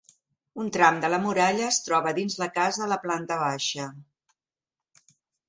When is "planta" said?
3.05-3.39